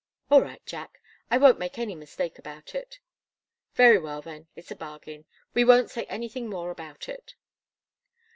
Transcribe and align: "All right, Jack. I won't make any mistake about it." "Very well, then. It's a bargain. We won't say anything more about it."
"All 0.31 0.41
right, 0.41 0.65
Jack. 0.65 0.99
I 1.29 1.37
won't 1.37 1.59
make 1.59 1.77
any 1.77 1.93
mistake 1.93 2.39
about 2.39 2.73
it." 2.73 2.97
"Very 3.75 3.99
well, 3.99 4.19
then. 4.19 4.47
It's 4.55 4.71
a 4.71 4.75
bargain. 4.75 5.25
We 5.53 5.63
won't 5.63 5.91
say 5.91 6.05
anything 6.05 6.49
more 6.49 6.71
about 6.71 7.07
it." 7.07 7.35